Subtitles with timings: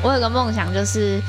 [0.00, 1.20] 我有个梦想，就是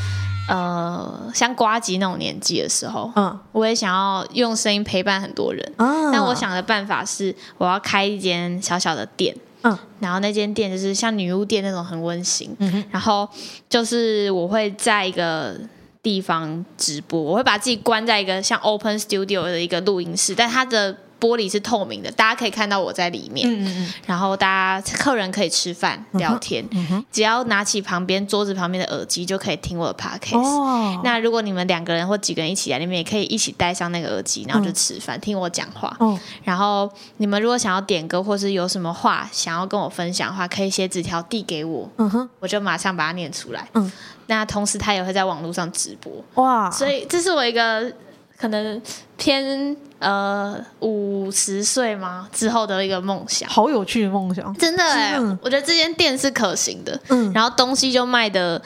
[0.48, 5.73] 呃，像瓜吉那种年纪的时候，嗯，我也想要用声音陪伴很多人。
[5.78, 9.36] 嗯，但我想的办法是，我要开一间小小的店。
[9.64, 12.55] 嗯，然后那间店就是像女巫店那种很温馨。
[12.60, 13.28] 嗯哼，然后
[13.68, 15.60] 就是我会在一个
[16.01, 20.96] 地方直播，我会把自己关在一个像 Open Studio 的一个录音室，但它的。
[21.20, 23.47] 玻璃是透明的，大家可以看到我在里面。
[23.50, 26.64] 嗯嗯，然后大家客人可以吃饭聊天，
[27.11, 30.37] 只要拿起旁边桌子旁边的耳机就可以听我的 podcast。
[30.37, 35.95] 哦，那如果你们两个人或几个人一起来，你们也可以一起戴上那个耳机，然后就吃饭，嗯、听我讲话。
[36.00, 41.89] 哦，然后你们如果想要点歌或是有什么话想要跟我分享的话，可以写纸条递给我。
[41.97, 43.67] 嗯哼，我就马上把它念出来。
[43.73, 43.91] 嗯，
[44.27, 46.11] 那同时他也会在网络上直播。
[46.44, 47.91] 哇，所以这是我一个。
[48.39, 48.81] 可能
[49.17, 52.30] 偏呃五十岁吗？
[52.31, 58.61] 之后的一个梦想，好有趣的梦想，真的哎、欸，我觉得这间店是可行的，嗯，然后东西就卖的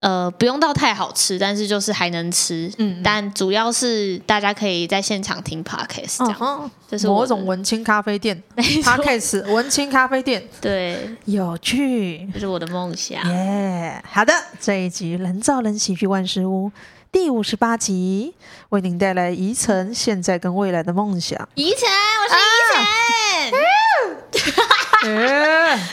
[0.00, 8.42] 呃不用到太好吃，但是就是还能吃，嗯，但主要是大家可以在现场听 podcast 这样，哦、这是某种文青咖啡店，
[8.82, 16.72] podcast 文青咖啡店，对，有趣，这是我的梦想，耶、yeah，好的，这一集人造人喜剧万事屋。
[17.10, 18.34] 第五十八集
[18.68, 21.48] 为您带来宜晨现在跟未来的梦想。
[21.54, 21.88] 宜晨，
[22.20, 23.58] 我是宜晨。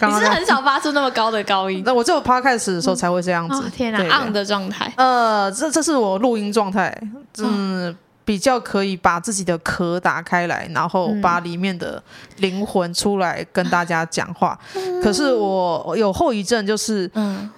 [0.09, 1.83] 你是很少发出那么高的高音？
[1.85, 3.55] 那我只有 podcast 的时候才会这样子。
[3.55, 4.91] 嗯哦、天哪，on 的状态。
[4.97, 6.95] 呃，这这是我录音状态。
[7.37, 7.89] 嗯。
[7.89, 12.01] 嗯比较可以把自己的壳打开来，然后把里面的
[12.37, 14.57] 灵魂出来跟大家讲话。
[14.73, 17.07] 嗯、可是我有后遗症，就是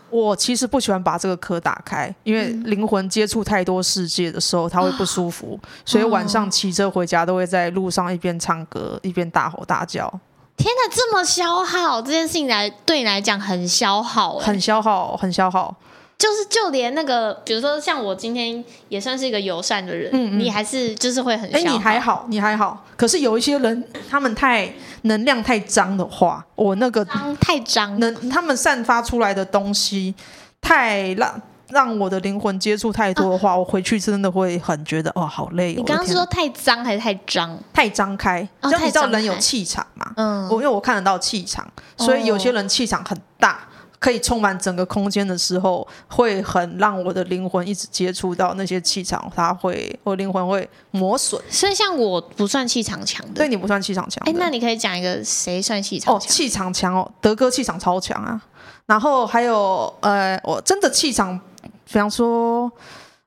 [0.09, 5.59] 我其实不喜欢把这个壳打开，因为灵魂接触太多世界的时候，他会不舒服。
[5.85, 10.07] 所以晚上骑车回家都会在路上一边唱歌一边大吼大叫。
[10.55, 15.75] 天哪，这么消耗这件事情来对你来讲很消耗、欸，很消耗，很消耗。
[16.17, 21.47] 就是就连那个，比如说像我今天也算是一个友善的人，嗯嗯，你还是就是会很。
[21.51, 22.83] 哎，你还好，你还好。
[22.95, 24.67] 可是有一些人，他们太
[25.03, 30.15] 能量太脏的话，我那个脏太脏，能他们散发出来的东西
[30.59, 31.39] 太让
[31.69, 35.75] 让我的灵魂接触太多的话，啊，我回去真的会很觉得哦，好累。
[35.75, 37.55] 你刚刚是说太脏还是太张？
[37.71, 40.11] 太张开，哦，你知道人有气场嘛？
[40.15, 43.66] 嗯，我因为我看得到气场，所以有些人气场很大。
[43.99, 51.41] 可以充满整个空间的时候，会很让我的灵魂一直接触到那些气场，它会我灵魂会磨损。
[51.49, 54.21] 所以像我不算气场强的，对你不算气场强。
[54.25, 56.15] 哎，那你可以讲一个谁算气场强？
[56.15, 58.39] 哦，气场强哦，德哥气场超强啊。
[58.85, 61.39] 然后还有呃，我真的气场，
[61.85, 62.71] 比方说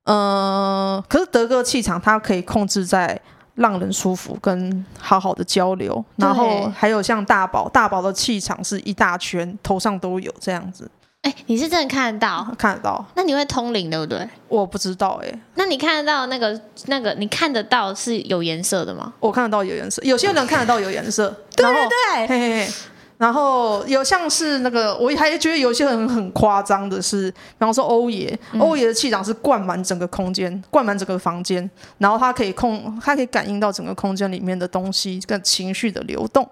[0.04, 3.20] 呃，可是德哥气场它可以控制在。
[3.60, 10.91] 让人舒服，跟好好的交流，然后还有像大宝，大宝的气场是一大圈，头上都有这样子。
[11.21, 12.48] 哎，你是真的看得到？
[12.56, 13.04] 看得到。
[13.15, 14.26] 那你会通灵对不对？
[14.48, 15.31] 我不知道哎。
[15.56, 17.12] 那你看得到那个那个？
[17.19, 19.12] 你看得到是有颜色的吗？
[19.21, 21.28] 我看得到有颜色，有些人看得到有颜色。
[21.54, 22.72] 对 对对，嘿嘿嘿。
[23.20, 36.48] 然后有像是那个，我还觉得有些人很夸张的是，比方说欧爷，欧爷的气场是灌满整个空间，灌满整个房间，然后他可以控，他可以感应到整个空间里面的东西跟情绪的流动，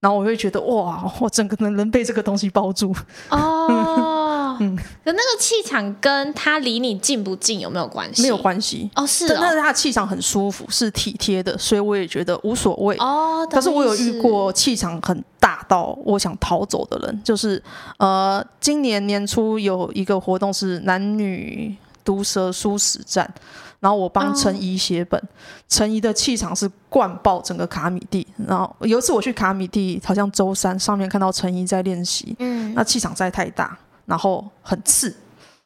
[0.00, 2.94] 然后我会觉得哇，我整个人被这个东西包住
[3.30, 4.13] 哦。
[4.60, 8.22] 嗯，可那个气场跟他离你近不近有没有关系？
[8.22, 13.46] 没有关系哦，是哦，但是他的气场很舒服，是体贴的，所以我也觉得无所谓哦。
[13.50, 17.62] 可是我有遇过气场很大到我想逃走的人，就是
[17.98, 23.32] 呃，今年年初有一个活动是男女毒蛇殊死战，
[23.80, 25.20] 然后我帮陈怡写本，
[25.68, 28.26] 陈、哦、怡的气场是灌爆整个卡米蒂。
[28.46, 33.76] 然后有一次我去卡米蒂，好像周三上面看到陈怡在练习，嗯，那气场实在太大。
[34.06, 35.14] 然后很刺，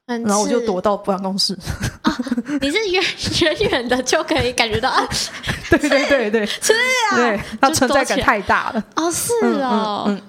[0.06, 1.56] 很刺，然后我就躲到办公室。
[2.02, 2.16] 啊、
[2.60, 3.02] 你是远
[3.42, 5.06] 远远的就可以感觉到啊？
[5.70, 6.72] 对对对对，是
[7.12, 8.84] 啊，对，那存在感太大了。
[8.96, 9.32] 哦，是
[9.62, 10.22] 哦，嗯，嗯，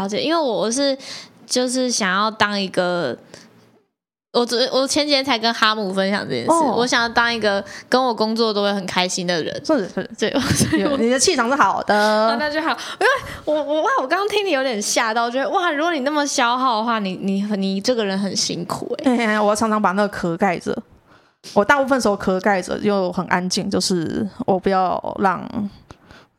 [0.00, 0.96] 了解，因为我是
[1.46, 3.16] 就是想要当一个。
[4.36, 9.64] 我昨我前几天才跟哈姆分享这件事，哦、我想要当一个跟我工作都会很开心的人。
[9.64, 12.68] 是是，对，所以你的气场是好的，啊、那就好。
[12.68, 13.08] 因为
[13.46, 19.40] 我我哇，我刚刚听你有点吓到，觉得哇，如果你那么消耗的话，你你你这个人很辛苦哎、欸。
[19.40, 20.76] 我常常把那个壳盖着，
[21.54, 25.42] 我大部分时候壳盖着又很安静，就是我不要让。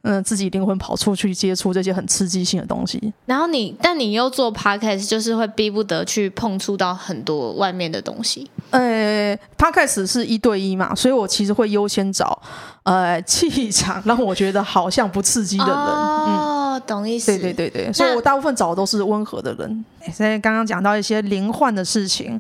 [0.04, 8.50] 嗯，自己灵魂跑出去接触这些很刺激性的东西，然后你，但你又做 podcast，就是会逼不得去碰触到很多外面的东西。
[8.70, 12.42] 呃，podcast 是一对一嘛，所以我其实会优先找
[12.84, 15.76] 呃气场让我觉得好像不刺激的人。
[15.76, 17.38] 哦，哦，懂意思。
[17.38, 19.86] 对对对对，所以我大部分找的都是温和的人。
[20.06, 22.40] 现在刚刚讲到一些灵幻的事情。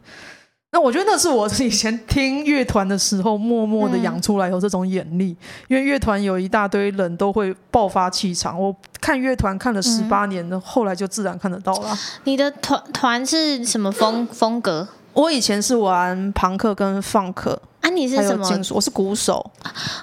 [0.71, 5.35] 那我觉得那是我以前听乐团的时候，默默的养出来有这种眼力。
[5.39, 11.97] 嗯、因为乐团有一大堆人都会爆发气场，我看乐团看了十八年的，嗯、后来就自然看得到了。
[12.25, 14.87] 你的团团是什么风风格？
[15.13, 17.59] 我以前是玩朋克跟放克。
[17.79, 18.45] 啊，你是什么？
[18.71, 19.49] 我是鼓手。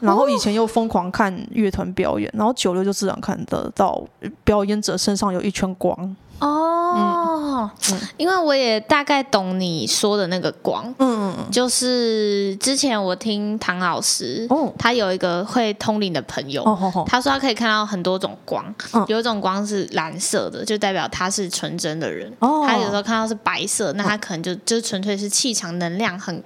[0.00, 4.02] 然后以前又疯狂看乐团表演，然后久了就自然看得到
[4.42, 6.16] 表演者身上有一圈光。
[6.40, 26.42] 哦，嗯、因为我也大概懂你说的那个光，嗯，就是之前我听唐老师，哦，他有一个会通灵的朋友，哦哦哦、他说他可以看到很多种光，哦、有一种光是蓝色的，就代表他是纯真的人，哦，他有时候看到是白色，那他可能就就纯粹是气场能量很。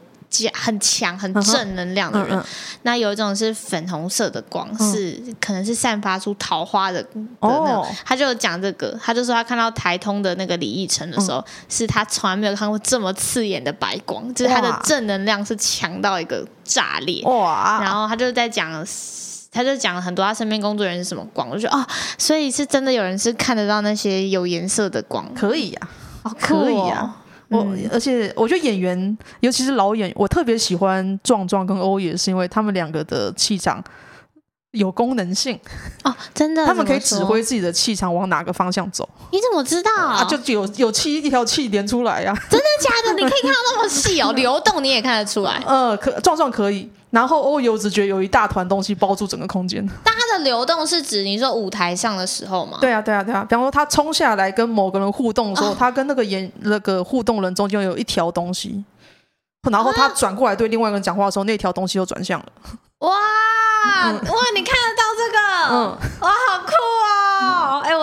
[0.53, 2.45] 很强、很正能量的人，嗯嗯、
[2.83, 7.09] 那有一种是粉红色的光，嗯、是可能是散发出桃花的的
[7.41, 17.23] 那他就讲这个，他就说他看到台通的那个李义成的时候，嗯、是他从来没有看过这么刺眼的白光，就是他的正能量是强到一个炸裂。
[17.25, 17.81] 哇！
[17.83, 18.87] 然后他就在讲，
[19.51, 21.87] 他就讲了很多他身边工作人员是什么光，我就觉得哦，
[22.19, 25.89] 所以是真的有人是看得到那些有颜色的光，可以呀、
[26.23, 27.17] 啊，哦，可以呀。
[27.49, 33.83] 我而且我觉得演员，尤其是老演员，我特别喜欢壮壮跟欧也，是因为他们两个的气场
[34.73, 35.59] 有功能性
[36.05, 39.09] 哦，真的，他们可以指挥自己的气场往哪个方向走。
[39.33, 40.23] 你怎么知道啊？
[40.25, 42.37] 就有有气一条气连出来呀、啊？
[42.51, 43.15] 真的假的？
[43.15, 45.63] 你可以看到那么细哦， 流动你也看得出来？
[45.67, 46.91] 呃，可壮壮可以。
[47.11, 49.87] 然后欧游只觉得有一大团东西包住整个空间。
[50.05, 52.79] 但它的流动是指你说舞台上的时候吗？
[52.81, 53.45] 对啊，对啊，对啊。
[53.49, 58.85] 比方说他冲下来跟某个人互动的时候，他、哦、跟那个演那个互动人中间有一条东西，
[59.71, 62.47] 然后他转过来对另外一个人讲话的时候，那条东西又转向了。
[62.99, 65.39] 哇、嗯、哇，你看得到这个？
[65.71, 67.08] 嗯，哇，好酷哦！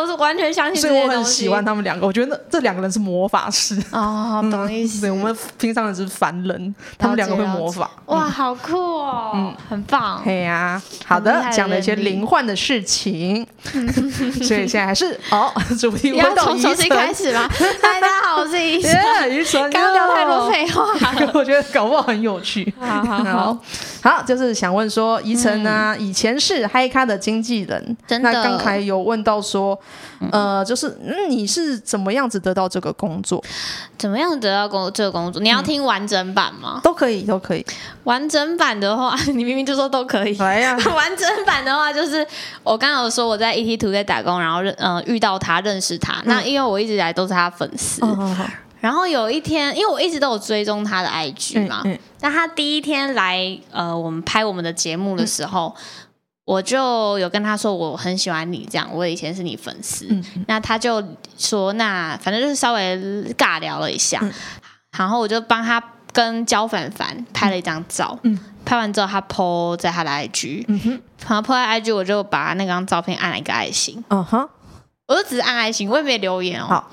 [0.05, 0.81] 哎、嗯欸，我是完全相信。
[0.81, 5.01] 所以我很喜欢他们两个，我觉得这两个人是魔法师哦，懂意思。
[5.01, 7.89] 对，我们平常人是凡人，他们两个会魔法。
[8.07, 9.31] 哇，好酷哦！
[9.33, 10.21] 嗯，很棒。
[10.23, 13.45] 对呀，好的，讲了一些灵幻的事情，
[14.43, 17.49] 所以现在还是哦， 主题要从重新开始吗？
[17.81, 18.91] 大家好，我是怡晨。
[19.31, 20.85] 怡晨，刚聊太多废话，
[21.33, 22.71] 我觉得搞不好很有趣。
[22.79, 23.57] 好好好，
[24.03, 28.31] 好，就是想问说，怡晨呢，以前是嗨咖的经纪人，真的。
[28.31, 29.79] 那刚才有问到说，
[30.31, 30.97] 呃，就是
[31.29, 33.43] 你是怎么样子得到这个工作？
[33.97, 35.41] 怎么样得到工这个工作？
[35.41, 36.79] 你要听完整版吗？
[36.83, 37.65] 都可以，都可以。
[38.05, 40.37] 完整版的话， 你明明就说都可以。
[40.37, 42.25] 来呀， 完整版的话就是
[42.63, 46.21] 我刚刚有说我在 ETtoday 打工，然后认呃遇到他，认识他。
[46.25, 48.01] 那因为我一直以来都是他粉丝。
[48.79, 51.81] 然后有一天，因为我一直都有追踪他的 IG 嘛，
[52.21, 55.75] 那他第一天来呃我们拍我们的节目的时候。
[56.45, 61.03] 我就有跟他说我很喜欢你这样，我以前是你粉丝，嗯、那他就
[61.37, 62.95] 说那反正就是稍微
[63.35, 64.31] 尬聊了一下，嗯、
[64.97, 65.83] 然后我就帮他
[66.13, 74.47] 跟焦凡凡拍了一张照，嗯、拍完之后他 po 在他的 IG，嗯哼，然后 po 在 IG 我就把那张照片按了一个爱心，嗯哼，
[75.07, 76.83] 我就只是按爱心，我也没留言哦。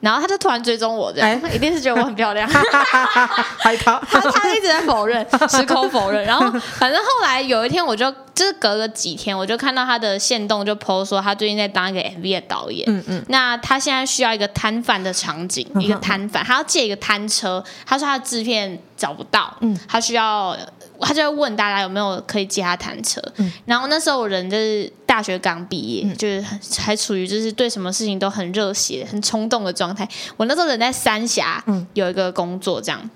[0.00, 2.48] 好然后他就突然追踪我，这样、欸、一定是觉得我很漂亮。
[2.48, 2.60] 他
[4.10, 6.24] 他一直在否认， 矢口否认。
[6.24, 6.48] 然后
[6.78, 12.84] 反正后来有一天，我就就是隔了几天，我就看到他的线动就 po 说他最近在当一个 MV 的导演。
[12.88, 13.24] 嗯嗯。
[13.28, 17.64] 那他现在需要一个摊贩的场景，一个摊贩，他要借一个摊车。
[17.84, 20.56] 他说他的制片找不到，嗯，他需要。
[21.00, 26.44] 他就会问大家有没有可以借他弹车，嗯、然后那时候我人就是大学刚毕业，嗯、就是
[26.80, 30.08] 还处于就是对什么事情都很热血、很冲动的状态。
[30.36, 33.10] 我那时候人在三峡，有一个工作这样，嗯、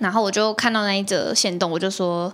[0.00, 2.32] 然后我就看到那一则线动，我就说。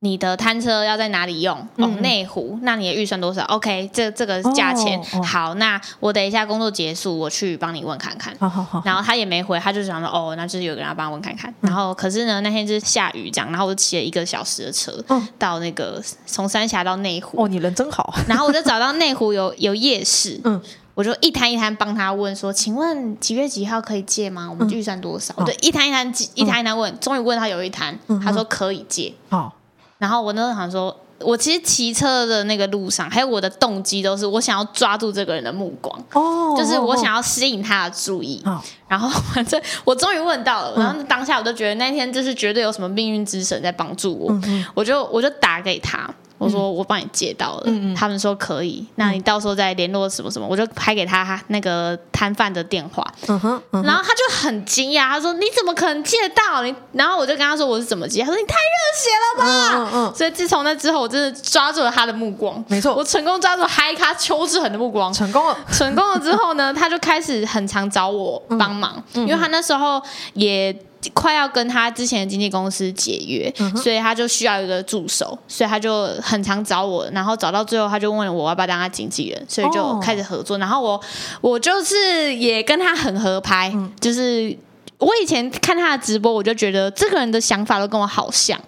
[0.00, 1.58] 你的摊车要在哪里用？
[1.76, 2.56] 哦，内湖。
[2.62, 5.54] 那你的预算多少？OK，这这个价钱、哦、好。
[5.54, 8.32] 那我等一下工作结束，我去帮你问看看。
[8.38, 8.80] 好好好。
[8.84, 11.52] 然后他也没回，他就想说，哦，那就是有个人要帮我问看看。
[11.60, 15.04] 然后可是呢，那天就是下雨这样，然后我就骑了一个小时的车，
[15.36, 17.42] 到那个从三峡到内湖。
[17.42, 18.14] 哦，你人真好。
[18.28, 20.62] 然后我就找到内湖有有夜市，嗯，
[20.94, 24.48] 我就一摊一摊帮他问说，请问几月几号可以借吗？
[24.48, 25.34] 我们预算多少？
[25.44, 29.12] 对，一摊一摊一摊一摊问，终于问他有一摊，他说可以借。
[29.28, 29.54] 好。
[29.98, 38.40] 然后我那时候想说，我其实骑车的那个路上，还有我的动机都是我想要抓住这个人的目光，哦，就是我想要吸引他的注意。
[38.44, 46.08] 哦，然后反正我终于问到了，然后当下我就觉得那天就是绝对有什么命运之神在帮助我，嗯，我就我就打给他。
[46.38, 53.86] 我说我帮你借到了，他们说可以，那你到时候再联络什么什么，我就拍给他那个摊贩的电话，嗯哼，嗯哼。
[53.86, 56.62] 然后他就很惊讶，他说你怎么可能借到？
[56.62, 56.74] 你？
[56.92, 70.00] 然后我就跟他说我是怎么借，他说你太热血了吧，嗯嗯，所以自从那之后，我真的抓住了他的目光，没错，我成功抓住嗨咖邱志恒的目光，成功了，成功了之后呢，他就开始很常找我帮忙，因为他那时候
[70.34, 70.74] 也。
[71.14, 80.56] 快要跟他之前的经纪公司解约，嗯、所以他就需要一个助手，所以他就很常找我，然后找到最后他就问我要不要当他经纪人，所以就开始合作。
[80.56, 81.00] 哦、然后我
[81.40, 84.56] 我就是也跟他很合拍，嗯、就是。
[84.98, 88.58] 我以前看他的直播，我就觉得这个人的想法都跟我好像，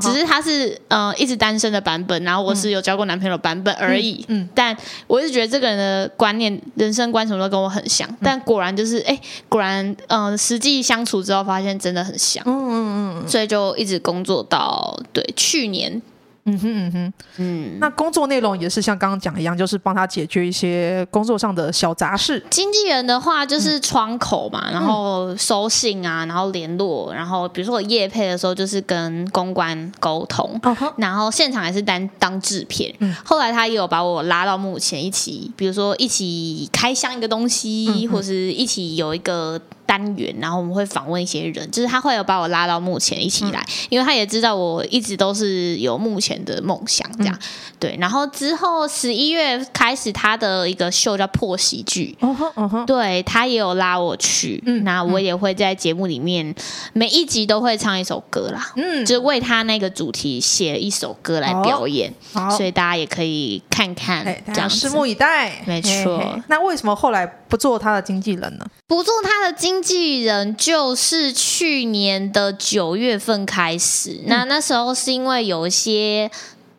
[0.00, 4.24] 只是他是呃一直单身的版本，然后我是有交过男朋友的版本而已。
[4.28, 4.76] 嗯，但
[5.08, 12.44] 我一直觉得这个人的观念、人生观什么都跟我很像，但果然就是哎，果然嗯，实际相处之后发现真的很像。
[12.46, 16.00] 嗯嗯嗯，所以就一直工作到对去年。
[16.46, 22.44] 嗯哼嗯哼嗯，那工作内容也是像刚刚讲一样，就是帮他解决一些工作上的小杂事。
[22.50, 32.94] 经纪人的话就是窗口嘛，嗯、然后收信啊，然后联络，然后比如说我夜配的时候就是跟公关沟通，哦、然后现场也是担当制片。
[32.98, 39.60] 嗯、后来他也有把我拉到幕前一起，比如说一起开箱一个东西，或是一起有一个。
[39.86, 47.46] 单元，然后我们会访问一些人，就是他会有把我拉到幕前一起来，嗯、因为他也知道我一直都是有幕前的梦想，这样、嗯、
[47.78, 47.96] 对。
[48.00, 56.54] 然后之后十一月开始他的一个秀叫破喜剧，哦哦、对他也有拉我去，嗯、那我也会在节目里面
[56.92, 65.62] 每一集都会唱一首歌啦，嗯，就是为他那个主题写一首歌来表演，哦、所以大家也可以看看，这样拭目以待。
[65.66, 66.40] 没错。
[66.48, 68.66] 那为什么后来不做他的经纪人呢？
[68.88, 76.28] 不做他的经经纪人就是去年的九月份开始，嗯、那那时候是因为有一些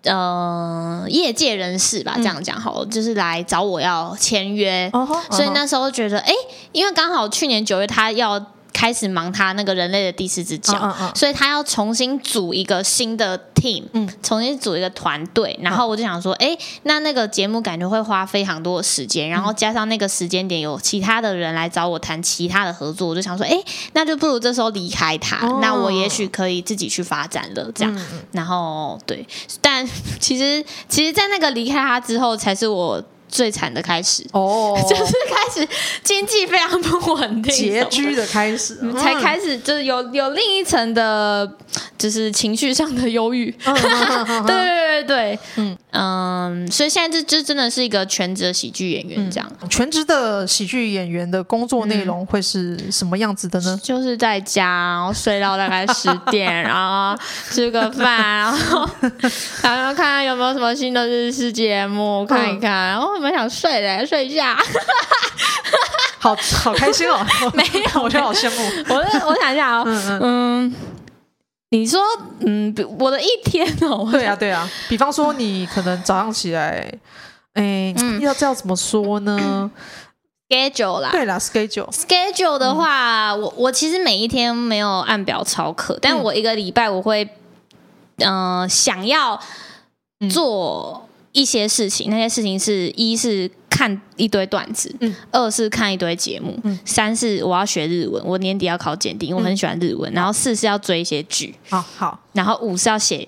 [0.03, 6.33] 呃业界人士吧，这样讲好了，嗯、就是来找我要签约，哦哦、所以那时候觉得，哎，
[6.73, 8.45] 因为刚好去年九月他要。
[8.75, 11.15] 开始忙他那个人类的第四只脚，uh, uh, uh.
[11.17, 15.57] 所以他要重新组一个新的 team，嗯，重新组一个团队。
[15.61, 16.59] 然后我就想说，哎、uh.
[16.59, 25.61] 欸，那那个节目感觉会花非常多的时间，然后加上那个时间点有其他的人来找我谈其他的合作，我就想说，哎、欸，那就不如这时候离开他，oh.
[25.61, 27.71] 那我也许可以自己去发展了。
[27.73, 29.25] 这样，嗯、然后对，
[29.61, 29.87] 但
[30.19, 33.01] 其 实其实，在那个离开他之后，才是我。
[33.27, 35.67] 最惨的开始哦，oh, 就是开始
[36.03, 41.49] 经济非常不稳定，拮据的开始，才开始就是有有另一层的，
[41.97, 43.51] 就是情绪上的忧郁。
[43.65, 43.73] 对
[44.45, 49.69] 对对对，嗯嗯，所以现在这这真的是一个全职的喜剧演员，这样、嗯。
[49.69, 53.79] 全职的喜剧演员的工作内容会是什么样子的呢？
[53.83, 58.89] 就是在家，然后睡到大概十点，然后吃个饭，然后
[59.61, 63.15] 然后看看有没有什么新的日式节目看一看，然后。
[63.25, 64.55] 我想睡嘞，睡一下，
[66.19, 67.25] 好好开心哦！
[67.55, 68.85] 没有，我觉得好羡慕。
[68.89, 68.97] 我
[69.27, 70.75] 我想一下啊、哦，嗯，嗯
[71.69, 72.01] 你说，
[72.39, 74.69] 嗯，我的一天哦，对啊，对啊。
[74.87, 76.87] 比方说，你可能早上起来，
[77.53, 79.71] 哎，嗯、要这样怎么说呢
[80.47, 81.89] ？schedule 啦，对啦，schedule。
[81.91, 87.27] schedule 的话，嗯、我我其实每一天没有按表操课，但我一个礼拜我会，
[88.17, 89.39] 嗯、呃，想要
[90.31, 91.04] 做。
[91.35, 103.27] 一些事情，那些事情是一是看一堆段子，嗯，二是看一堆节目，嗯，三是我要学日文，我年底要考检定，我很喜欢日文，嗯、然后四是要追一些剧，好好，然后五是要写，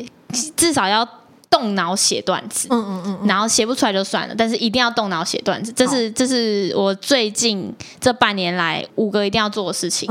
[0.56, 1.08] 至少要。
[1.50, 10.08] 动脑写段子，嗯嗯嗯，然后写不出来就算了，但是一定要动脑写段子，这是这是我最近这半年来五个一定要做的事情。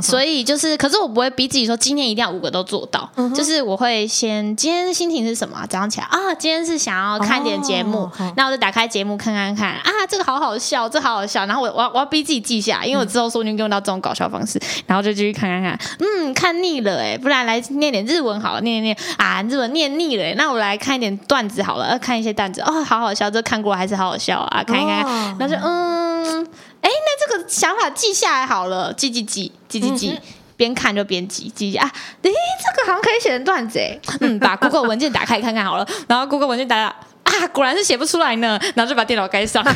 [0.00, 5.66] 所以就是，可是我不会逼自己说今天一定要五个都做到，就是我会先今天心情是什么？
[5.68, 19.16] 早上起来啊，今天是想要看点节目，那我就打开节目看看看啊，这个好好笑，这好好笑，然后我我我要逼自己记下，因为我之后说不定用到这种搞笑方式，然后就继续看看看，嗯，看腻了哎，不然来念点日文好了，念念念。
[19.18, 20.75] 啊，日文念腻了，那我来。
[20.76, 22.60] 看一点段子好了，呃看一些段子。
[22.62, 26.44] 哦，好好笑，这看过还是好好笑啊，看一看，哦、然后就嗯，
[26.80, 30.18] 哎，那这个想法记下来好了，记记记记记记，
[30.56, 31.90] 边、看就边记记记啊，
[32.22, 36.94] 诶，这个好像可以写成段子哎，嗯，把 Google 文件打开看看好了，然后 Google 文件打开。
[37.40, 39.64] 啊，果然是写不出来呢，然后就把电脑盖上。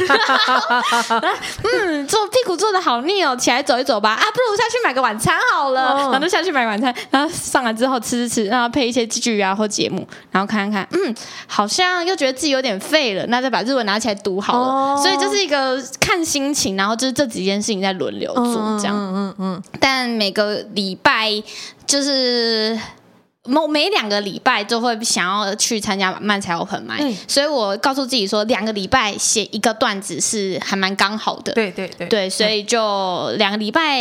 [1.62, 4.10] 嗯，坐屁股坐的好腻哦，起来走一走吧。
[4.10, 5.92] 啊，不如下去买个晚餐好了。
[5.92, 11.14] 哦、然后就下去买晚餐，然后上来之后吃吃吃，然后配一些剧啊或节目，然后看看看，嗯，
[11.46, 14.66] 好像又觉得自己有点废了，那再把日文拿起来读好了。
[14.66, 18.96] 哦、所以就是一个看心情，然后就是这几件事情在轮流做这样。
[18.96, 19.62] 嗯嗯嗯。
[19.78, 21.30] 但每个礼拜
[21.86, 22.78] 就是。
[23.50, 31.52] 每每两个礼拜就会想要去参加漫才 open 麦，嗯，所以我告诉自己说，两个礼拜写一个段子是还蛮刚好的。
[31.52, 33.98] 对对对，对，所以就两个礼拜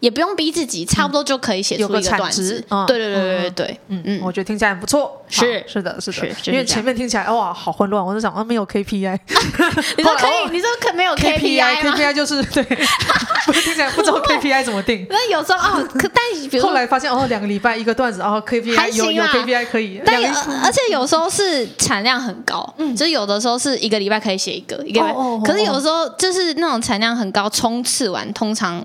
[0.00, 2.64] 也不用逼自己，差不多就可以写出一个段子。
[2.70, 5.20] 嗯、对对对对对，嗯嗯，我觉得听起来很不错。
[5.28, 9.18] 是是的是的，是是因为前面听起来哇好混乱，我就想啊没有 KPI。
[9.96, 10.50] 你说可以？
[10.52, 12.62] 你说可没有 KPI？KPI 就是对，
[13.44, 15.04] 不是听起来不知道 KPI 怎么定。
[15.10, 20.00] 那有时候哦，可但比如后来发现哦，两个礼拜一个段子，哦 KPI 还行有有 KPI 可以。
[20.04, 20.16] 但
[20.62, 25.14] 而且有时候是产量很高，嗯，就是有的时候是一个礼拜可以写一个，一个礼拜。
[25.44, 28.84] 可是有时候就是那种产量很高，冲刺完通常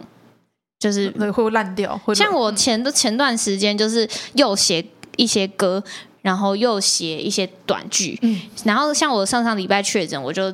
[0.79, 1.99] 就是会烂掉。
[2.15, 4.83] 像我前的前段时间就是又写
[5.17, 5.83] 一些歌，
[6.21, 10.53] 然后又写一些短剧，嗯，然后像我上上礼拜确诊，我就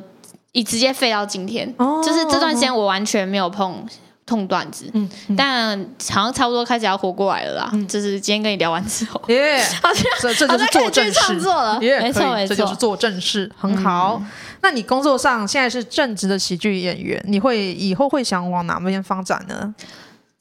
[0.52, 3.86] 一直接废到今天，就是这段时间我完全没有碰。
[4.28, 5.76] 痛段子，嗯，但
[6.12, 7.72] 好像差不多开始要活过来了啦。
[7.88, 14.22] 就是今天跟你聊完之后，耶， 好像这这就是做正事了，没错没错，这就是做正事，很好。
[14.62, 19.74] 那你工作上现在是正职的喜剧演员，你会以后会想往哪边发展呢？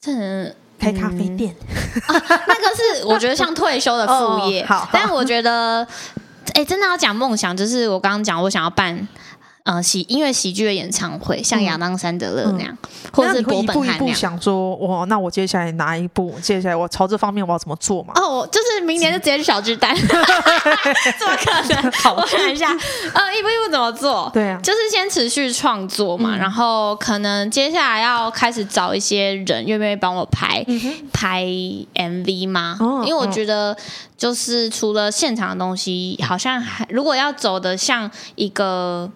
[0.01, 0.11] 这
[0.77, 1.55] 开咖啡店，
[2.07, 4.65] 那个是我觉得像退休的副业。
[4.67, 5.87] 好，但我觉得，
[6.53, 9.07] 哎，真的要讲梦想，就是我刚刚讲，我想要办。
[9.67, 12.77] 呃，喜音乐喜剧的演唱会，像亚当·山德勒那样，
[13.11, 13.93] 或者是伯本汉那样。
[13.93, 16.33] 会一步一步想说，哇，那我接下来哪一步？
[16.41, 18.13] 接下来我朝这方面我要怎么做嘛？
[18.15, 21.91] 哦，就是明年就直接去小巨蛋， 怎么可能？
[21.91, 22.69] 好我想一下，
[23.13, 24.31] 呃，一步一步怎么做？
[24.33, 30.79] 对啊，就是先持续创作嘛，嗯、然后可能接下来要开始找一些人，愿不愿意帮我拍、嗯、
[31.11, 32.77] 拍 MV 吗？
[32.79, 33.75] 哦、因为我觉得，
[34.17, 39.11] 就是除了现场的东西，好像还如果要走的像一个。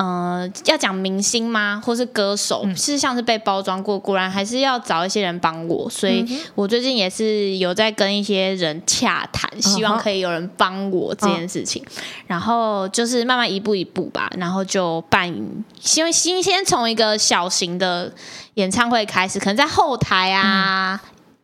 [0.00, 1.78] 呃，要讲明星吗？
[1.84, 2.66] 或是歌手？
[2.74, 5.90] 是像是被包装过，果然还是要找一些人帮我。
[5.90, 11.84] 所以我最近也是有在跟一些人洽谈，希望可以有人帮我这件事情。
[12.26, 18.10] 然后就是慢慢一步一步吧，然后就办，因为新先从一个小型的
[18.54, 20.98] 演唱会开始，可能在后台啊，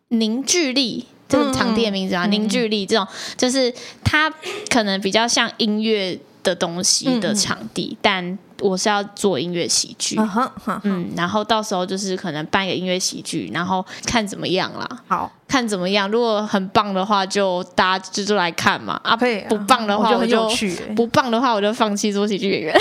[0.09, 3.71] 凝聚力这个场地的名字啊，凝聚力这种，就是
[4.03, 4.33] 它
[4.71, 8.38] 可能比较像音乐的东西的场地，但。
[8.62, 10.81] 我是要做音乐喜剧，uh uh.
[10.83, 14.88] 嗯，然后到时候就是可能办一个音乐喜剧，然后看怎么样啦。
[15.07, 18.99] 好，看怎么样，如果很棒的话，就大家就就来看嘛。
[19.05, 20.49] 啊，不不棒的话，我就
[20.94, 22.75] 不棒的话，我就放弃做喜剧演员。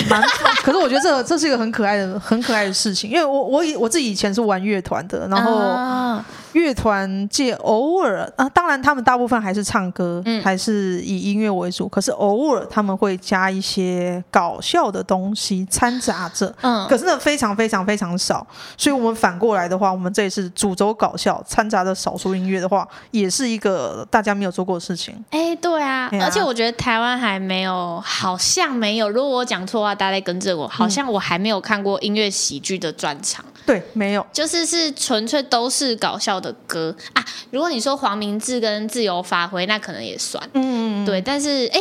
[0.63, 5.59] 可是我觉得这这是一个很可爱的、很可爱的事情，因为我我以我自己以前是玩乐团的，然后。
[5.59, 6.23] Uh
[6.55, 11.87] 乐团界偶尔啊，当然他们大部分还是唱歌，嗯、还是以音乐为主。
[11.87, 18.47] 可是偶尔他们会加一些搞笑的东西掺杂着，嗯，可是呢非常非常非常少。
[18.77, 25.13] 所以我们反过来的话，我们这一次主轴搞笑掺杂着少数音乐的话，也是一个大家没有做过的事情。
[25.31, 29.09] 哎，对啊，啊而且我觉得台湾还没有，好像没有。
[29.09, 30.65] 如果我讲错的话，大家跟着我。
[30.67, 33.43] 好像我还没有看过音乐喜剧的专场。
[33.65, 36.95] 对，没有，就是是纯粹都是搞笑的歌。
[37.13, 37.25] 啊。
[37.51, 41.21] 如果你说黄明志跟自由发挥，那可能也算，嗯，对。
[41.21, 41.79] 但是哎，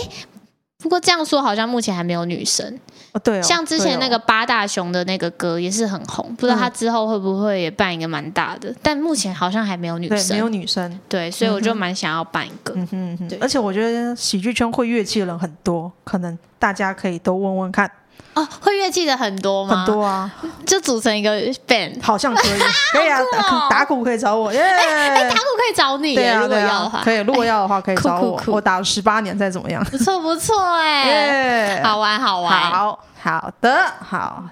[0.78, 2.78] 不过这样说好像目前还没有女生。
[3.12, 13.38] 哦，对哦，像之前那个八大熊的那个歌也是很红，哦、不知道他之后会不会也办一个蛮大的，嗯、但目前好像还没有女生，没有女生，对，所以我就蛮想要办一个，嗯哼，嗯对。
[13.38, 17.90] 而且我觉得喜剧圈会乐器的人很多，可能大家可以都问问看。
[18.34, 19.76] 哦，会乐器的很多吗？
[19.76, 20.28] 很多啊，
[20.66, 22.58] 就组成一个 band，好像可以，
[22.92, 23.20] 可以啊，
[23.70, 24.60] 打鼓可以找我，耶！
[24.60, 29.84] 哎，打鼓可以找你，对啊，如果要的话，可以，如果要的话可以找我，我打了十八年，再怎么样？
[29.84, 34.42] 不错不错，哎，好玩好玩，好好的好，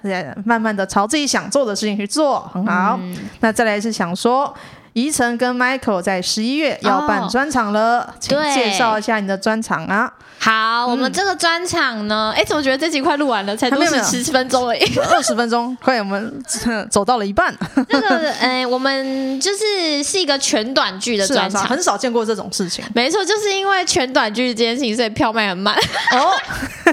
[0.45, 2.97] 慢慢的朝自己想做的事情去做，很好。
[3.41, 4.53] 那再来是想说，
[4.93, 10.11] 怡晨跟 Michael 在十一月要办专场了，请介绍一下你的专场啊。
[10.39, 13.55] 好，我们这个专场呢，哎，怎么觉得这集快录完了？
[13.55, 16.43] 才录十十分钟而已， 二十分钟，快，我们
[16.91, 17.55] 走到了一半。
[17.87, 22.83] 这个，哎，我们就是是一个全短剧的专场，很少见过这种事情。
[22.93, 25.73] 没错，就是因为全短剧这件事情，所以票卖很慢。
[26.11, 26.33] 哦，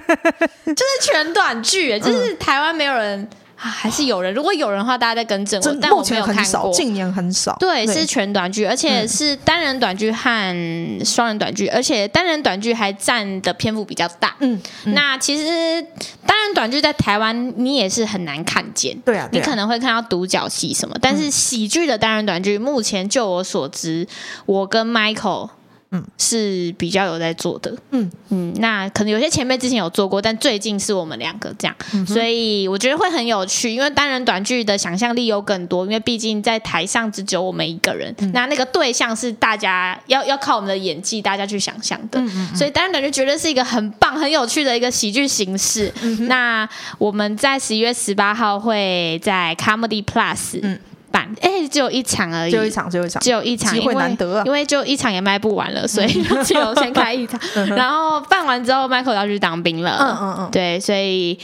[0.64, 3.28] 就是全短剧，就是台湾没有人。
[3.60, 4.32] 啊，还是有人。
[4.32, 5.78] 如果有人的话，大家在更正我。
[5.82, 7.54] 但我没有看过，近年很少。
[7.60, 14.34] 对，是全短剧，而且是单人短剧和双人短剧，而且单人短剧还占的篇幅比较大。
[14.38, 15.82] 嗯，那其实
[16.26, 18.98] 单人短剧在台湾你也是很难看见。
[19.00, 24.08] 对啊，你可能会看到独角戏什么，但是喜剧的单人短剧，目前就我所知，
[24.46, 25.50] 我跟 Michael。
[25.92, 28.10] 嗯，是比较有在做的，嗯。
[28.28, 42.22] 嗯，那可能有些前辈之前有做过，但最近是我们两个这样，嗯、所以我觉得会很有趣，因为单人短剧的想象力有更多，因为毕竟在台上只有我们一个人，嗯、那那个对象是大家要要靠我们的演技，大家去想象的，
[42.54, 45.92] 所以单人短剧绝对是一个很棒、很有趣的一个喜剧形式。
[46.02, 50.78] 嗯、那我们在十一月十八号会在 Comedy Plus，嗯。
[51.10, 54.42] 办哎，只有一场而已，只有一场，只有一场，只有一场，机会难得啊！
[54.46, 56.08] 因为就一场也卖不完了，所以
[56.44, 57.40] 只有先开一场。
[57.76, 59.98] 然后办完之后，Michael 要去当兵了。
[60.00, 61.38] 嗯嗯嗯，对，所以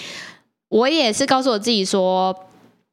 [0.69, 2.35] 我也是告诉我自己说，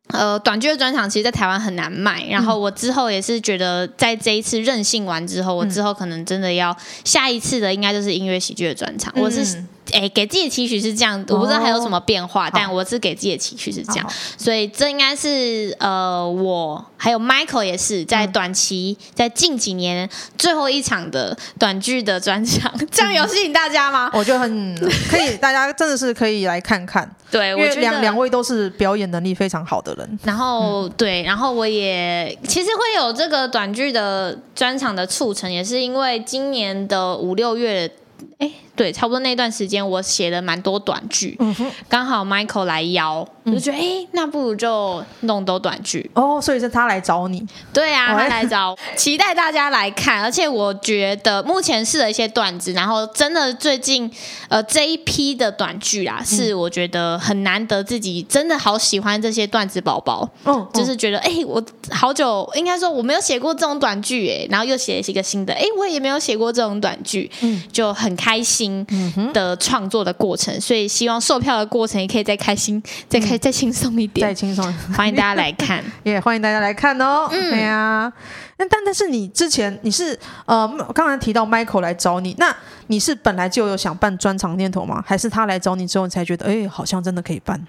[0.10, 2.26] 呃，短剧的专场其实，在台湾很难卖。
[2.30, 9.14] 然后我之后也是觉得，在这一次任性完之后，我之后可能真的要下一次的，应该就是音乐喜剧的专场。
[9.18, 9.64] 我是。
[9.92, 24.10] 哎，给自己的期许是这样，我不知道还有什么变化，哦、但我是给自己的期许是这样， 所以这应该是呃，我还有 Michael 也是在短期，嗯、在近几年最后一场的短剧的专场，这样有吸引大家吗？
[24.14, 24.76] 我觉得很
[25.12, 27.10] 可以，大家真的是可以来看看。
[27.30, 30.20] 对，因为两两位都是表演能力非常好的人。
[30.24, 37.92] 然后、嗯、对，然后我也其实会有这个短剧的专场的促成，也是因为今年的五六月。
[38.38, 41.72] 哎，对，差不多那段时间我写了蛮多短剧，嗯、哼。
[41.88, 46.10] 刚好 Michael 来邀，我就觉得哎，那不如就弄都短剧。
[46.14, 54.12] 哦，所以是他来找你，对啊，他来找，期待大家来看，而且我觉得目前试了一些段子，然后真的最近
[54.50, 68.34] 呃这一批的短剧啊，是我觉得很难得自己真的好喜欢这些段子宝宝，嗯，就是觉得哎，我好久应该说我没有写过这种短剧哎，然后又写了一个新的，哎，我也没有写过这种短剧，嗯，就很开。
[68.34, 68.86] 开心
[69.34, 74.64] 的创作的过程，所以希望售票的过程也可以再开心，再开再轻松一点，再轻松。
[74.96, 77.28] 欢迎大家来看， 也欢迎大家来看哦。
[77.32, 78.12] 嗯，对啊。
[78.58, 82.56] 那但但是你之前你是呃，刚才提到 Michael 来找你，那
[82.88, 85.04] 你是本来就有想办专场念头吗？
[85.06, 87.68] 还是他来找你之后你才觉得，哎，好像真的可以办？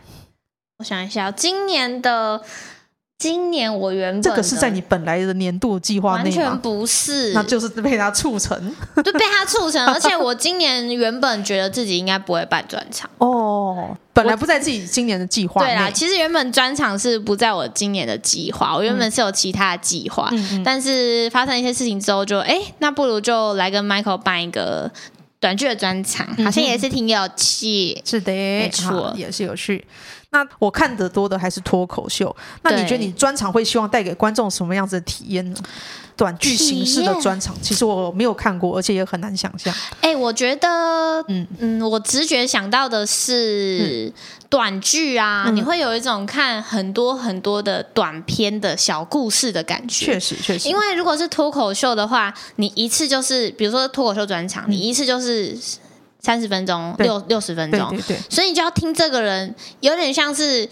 [0.79, 2.41] 我想一下，今年的。
[3.25, 6.37] 今年我原本这个是在你本来的年度计划内吗？
[6.43, 8.55] 完全不是，那就是被他促成，
[9.03, 9.83] 就被他促成。
[9.89, 15.63] 而且我今年原本觉得自己应该不会办专场哦，本来不在自己今年的计划。
[15.63, 24.93] 对啦，其实原本专场是不在我今年的计划，我原本是有其他的计划，嗯、但是发生一些事情之后就，就哎，那不如就来跟 Michael 办一个
[25.45, 28.01] 短剧的专场，好像也是挺有趣。
[28.03, 29.87] 是的，没错，也是有趣。
[30.31, 32.35] 那我看得多的还是脱口秀。
[32.63, 35.57] 那你觉得你专场会希望带给观众什么样子的体验呢？
[36.17, 39.75] 短剧形式的专场，其实我没有看过，而且也很难想象。
[40.01, 44.11] 哎、欸，我觉得，嗯嗯，我直觉想到的是
[44.55, 50.07] 短剧啊，嗯、你会有一种看很多很多的短片的小故事的感觉。
[50.07, 50.69] 确实，确实。
[50.69, 55.59] 因为如果是脱口秀的话，你一次就是，比如说脱口秀专场，你一次就是。
[56.21, 60.67] 三十分钟，六六十分钟，对对对，所以你就要听这个人，有点像是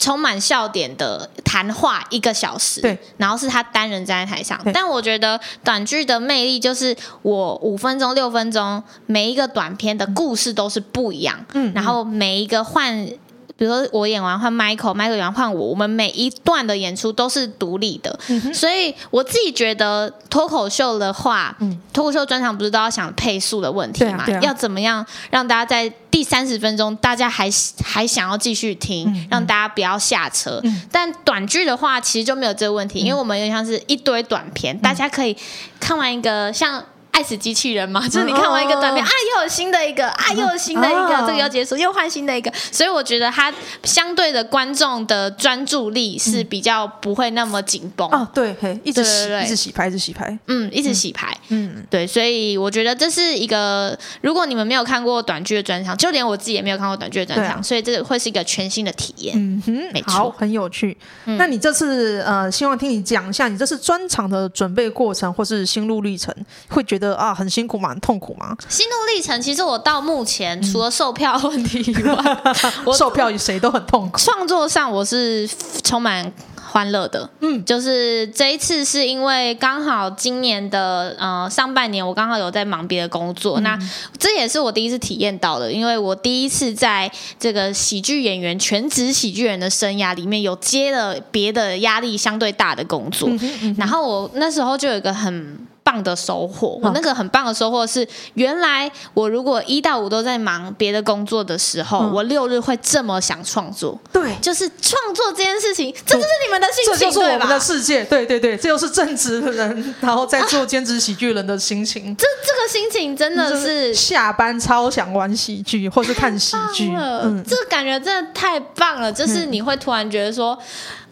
[0.00, 4.60] 充满笑点的谈话一个小时，对，然后是他单人站在台上。
[4.74, 13.08] 但我觉得短剧的魅力就是，我五分钟、六分钟，每一个短片的故事都是不一样，嗯，然后每一个换。
[13.56, 24.24] 比如说我演完换 Michael，Michael 演完换我，我们每一段的演出都是独立的，嗯、所以我自己觉得脱口秀的话，嗯、脱口秀专场不是都要想配速的问题嘛？
[24.24, 27.50] 啊啊、要怎么样让大家在第三十分钟，大家还
[27.82, 30.60] 还想要继续听，嗯、让大家不要下车？
[30.64, 35.34] 嗯、但短剧的话，其实就没有这个问题，嗯、因为我们有点像是一堆短片，嗯、大家可以
[35.80, 36.84] 看完一个像。
[37.16, 43.50] 爱死机器人嘛，就是你看完一个短片，啊，又有新的一个，啊，又有新的一个，这个要结束，又换新的一个，所以我觉得它
[43.84, 48.06] 相对的观众的专注力是比较不会那么紧绷。
[48.10, 59.34] 哦，对，嘿，一直洗，一直洗牌，一直洗牌，嗯，一直洗牌，嗯，对，所以我觉得这是一个，如果你们没有看过短剧的专场，就连我自己也没有看过短剧的专场，所以这个会是一个全新的体验。
[59.38, 60.94] 嗯哼，没错，很有趣。
[61.24, 66.34] 那你这次呃，希望听你讲一下你这次专场的准备过程或是心路历程，
[66.68, 67.05] 会觉得。
[67.14, 67.90] 啊，很辛苦吗？
[67.90, 68.56] 很痛苦吗？
[68.68, 72.16] 心路历程，其实我到目前除了售票问题以外，
[72.96, 74.18] 售票与谁都很痛苦。
[74.18, 75.48] 创作上我是
[75.82, 76.32] 充满
[76.68, 83.78] 欢乐的，嗯，就是这一次是因为刚好今年的呃上半年我刚好有在忙别的工作，嗯、那
[84.18, 95.66] 这也是我第一次体验到的，因为我第一次在这个喜剧演员全职喜剧人的生涯里面有接了别的压力相对大的工作，嗯嗯、然后我那时候就有一个很。
[95.86, 96.80] 棒的收获。
[96.82, 103.96] 我那个很棒的收获是，原来我如果一到五都在忙别的工作的时候，我六日会这么想创作。
[104.12, 108.04] 对，就是创作这件事情，这就是你们的心情，这就是我们的世界。
[108.06, 112.14] 对对对，这就是正直的人，然后在做兼职喜剧人的心情。
[112.18, 116.92] 这这个心情真的是下班超想玩喜剧，或是看喜剧。
[116.96, 120.58] 嗯，这个感觉真的太棒了，就是你会突然觉得说。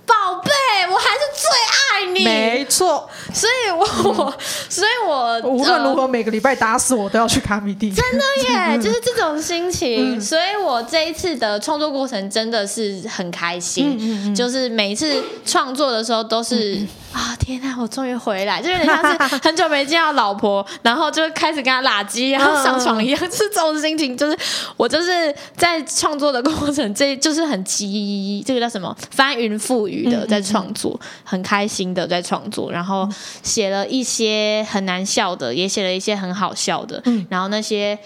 [0.06, 0.50] 宝贝，
[0.92, 1.78] 我还是最爱
[2.14, 2.24] 你。
[2.24, 7.92] 没错，所以我，我、嗯，所以我无论如何、呃、每个礼拜打死我都要去卡米蒂。
[7.92, 10.16] 真的耶， 就是这种心情。
[10.16, 16.80] 嗯、所以我这一次的创作过程真的是很开心，就是每一次创作的时候都是。
[17.14, 24.16] 嗯啊天呐，我终于回来，就有点像是很久没见到老婆， 然后就开始跟他拉鸡，然后上床一样，是这种心情。
[24.16, 24.36] 就是
[24.76, 33.08] 我就是在创作的过程，这就是很急，这个叫什么翻云覆雨的在创作，很开心的在创作，然后
[33.42, 37.96] 写了一些很难笑的，也写了一些很好笑的，然后那些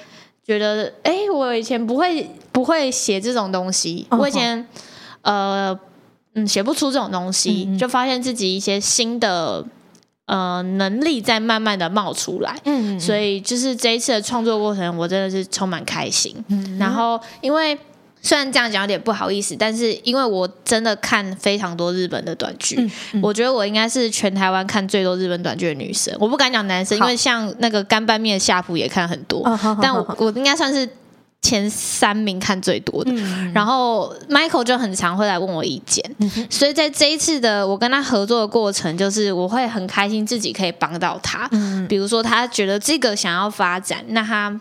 [0.47, 4.67] 觉得哎，我以前不会不会写这种东西，我以前
[5.23, 5.79] 呃。
[6.43, 9.65] 嗯，写不出这种东西，嗯嗯，就发现自己一些新的
[10.27, 12.55] 呃能力在慢慢的冒出来。
[12.65, 16.35] 嗯，嗯，所以就是这一次的创作过程，我真的是充满开心。
[16.79, 17.79] 然后因为
[18.21, 26.15] 虽然这样讲有点不好意思，但是因为我真的看非常多日本的短剧，嗯嗯，我觉得我应该是全台湾看最多日本短剧的女生。
[26.19, 29.43] 我不敢讲男生，因为像那个干拌面夏普也看很多，
[29.81, 30.89] 但我我应该算是。
[31.43, 41.49] 前三名看最多的，嗯、然后 Michael 就很常会来问我意见，嗯、所以在这一次的我跟他合作的过程，就是我会很开心自己可以帮到他。
[41.53, 44.61] 嗯、比如说他觉得这个想要发展，那他。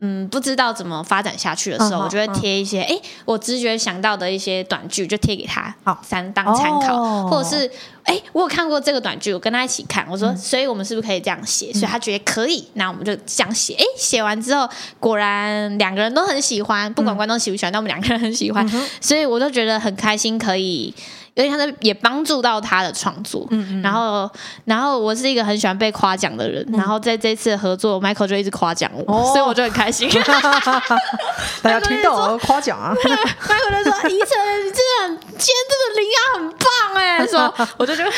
[0.00, 7.30] 嗯，不知道怎么发展下去的时候，uh 我就会贴一些，哎、uh 我直觉想到的一些短剧，就贴给他，好，三当参考，oh.
[7.30, 7.66] 或者是，
[8.02, 11.72] 哎、欸，我有看过这个短剧，我跟他一起看，我说，嗯、所以我们是不是可以这样写？
[11.72, 14.68] 所以他觉得可以，那我们就这样写，哎、欸，写完之后，
[15.00, 20.94] 果然两个人都很喜欢，不管观众喜不喜欢，但我们两个人很喜欢，嗯、所以我都觉得很开心，可以。
[21.36, 24.28] 因为他的也帮助到他的创作，嗯嗯，然后
[24.64, 30.08] 然后我是一个很喜欢被夸奖的人，嗯、然后在这次合作，Michael 就一直夸奖我，哦、所以我就很开心。
[31.60, 36.66] 大家听到我夸奖啊， Michael 就说：“怡晨，你真的很，今天这个灵感很棒
[37.02, 38.10] 哎。”说， 我就觉得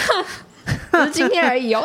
[0.93, 1.85] 只是今天而已哦，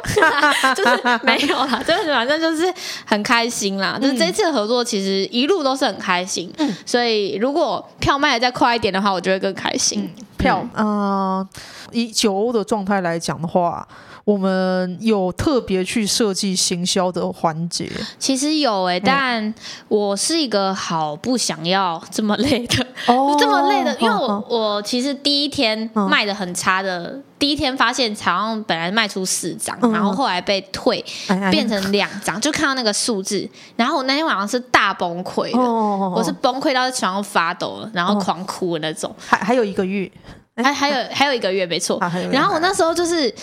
[0.75, 2.71] 就是没有啦，就是反正就是
[3.05, 3.97] 很开心啦。
[3.99, 10.07] 嗯、就是这次合作其实一路都是很开心，嗯、所以如果票卖的再快一点的话，我就会更开心。
[10.19, 11.47] 嗯票，嗯、
[11.91, 13.87] 以九欧的状态来讲的话，
[14.25, 17.89] 我们有特别去设计行销的环节。
[18.17, 19.53] 其实有哎、欸，但
[19.89, 31.03] 我是一个好不想要这么累的，哦、 这么累的，因为我、哦、我其实第一天卖的很差的，哦、第一天发现好像本来卖出四张，嗯、然后后来被退，
[31.51, 39.13] 变成两张，就看到那个数字，然后我那天晚上是大崩溃的，哦、我是崩溃到在床上发抖了，然后狂哭的那种。
[39.17, 40.09] 还还有一个月。
[40.55, 41.97] 还还有还有一个月没错，
[42.31, 43.33] 然后我那时候就是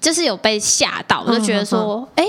[0.00, 2.24] 就是有被吓到，我就觉得说，哎，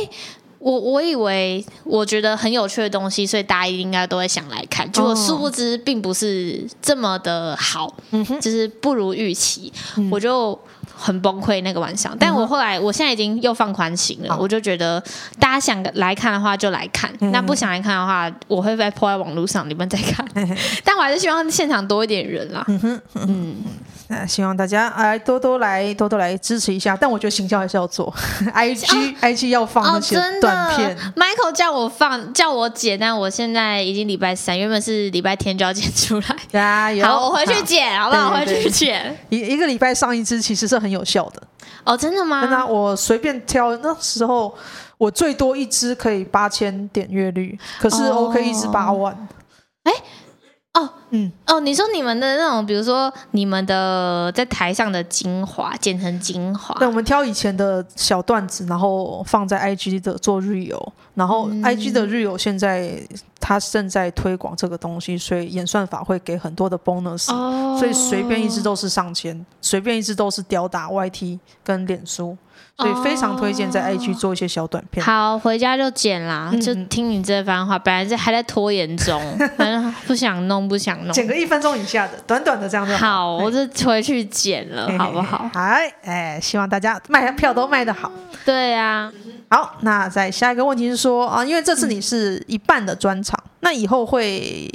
[0.60, 7.92] 我我以为我觉得很有趣的东西，所以大家应该都会想来看，结果殊不知并不是这么的好，
[8.42, 9.72] 就是不如预期，
[10.12, 10.60] 我就
[10.96, 12.16] 很崩溃那个晚上。
[12.20, 15.02] 但我后来我现在已经又放宽心了，我就觉得
[15.40, 20.26] 大家想来看的话就来看，那不想来看的话，我会再 po 在网络上，你们再看。
[20.84, 23.56] 但我还是希望现场多一点人啦，嗯哼，嗯。
[24.08, 28.14] 那希望大家哎多多来多多来支持一下，但我觉得行销还是要做
[28.54, 30.94] ，IG、哦、IG 要放那些短片。
[30.98, 36.36] 哦、Michael 叫我放叫我剪，但我现在已经礼拜三，原本是礼拜天就要 剪出来。
[36.52, 37.06] 加油！
[37.06, 38.32] 好，我回去剪，好，好不好？
[38.32, 39.18] 我回去剪。
[39.30, 41.42] 一一个礼拜上一支其实是很有效的。
[41.84, 42.48] 哦，真的吗？
[42.48, 44.54] 那我随便挑，那时候
[44.98, 49.16] 我最多一支可以八千点阅率，可是 OK 一支八万。
[49.84, 49.96] 哎、哦。
[50.74, 60.82] 哦，嗯，哦，你说你们的那种，比如说你们的在台上的精华剪成精华，对，我们挑以前的小段子，然后放在 IG 的做 Real，
[61.14, 63.06] 然后 IG 的 Real 现在
[63.42, 72.38] 他正在推广这个东西，所以演算法会给很多的 bonus，哦，所以随便一支都是上千，随便一支都是吊打 YT 跟脸书。
[72.78, 75.06] 所以非常推荐在 IG 做一些小短片。
[75.06, 77.78] 好，回家就剪啦，嗯、就听你这番话。
[77.78, 79.22] 本来是还在拖延中，
[79.56, 81.14] 反正不想弄，不想弄。
[81.14, 83.08] 剪个一分钟以下的，短短的这样就好。
[83.08, 85.50] 好，我就回去剪了，好不好？
[85.54, 88.12] 哎哎，希望大家卖票都卖得好。
[88.44, 89.12] 对呀、
[89.50, 94.68] 啊，好，那再下一个问题是说啊，因为这次你是一半的专场，嗯、那以后会。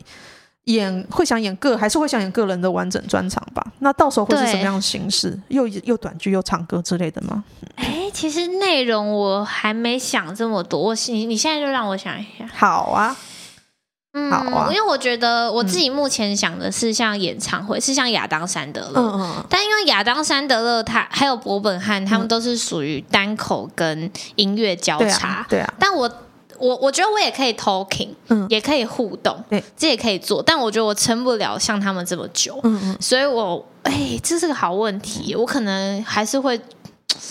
[0.66, 3.64] 演会想演个还是会想演个人的完整专场吧？
[3.81, 5.38] 那到时候会是什么样的形式？
[5.48, 7.44] 又又短剧又唱歌之类的吗？
[7.76, 12.48] 哎，其实内容我还没想这么多，我你你现在就让我想一下。
[12.52, 13.16] 好啊。
[14.18, 26.11] 嗯，好啊，因为我觉得我自己目前想的是像演唱会，嗯、是像亚当·山德勒，嗯嗯，但因为亚当·山德勒他还有伯本汉，他们都是属于单口跟音乐交叉，对啊，对啊，但我
[26.59, 36.61] 我我觉得我也可以 talking，嗯，也可以互动，对，这也可以做，但我觉得我撑不了像他们这么久，嗯嗯，所以我哎，这是个好问题，我可能还是会。